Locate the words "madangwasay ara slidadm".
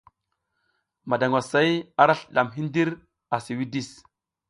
1.09-2.53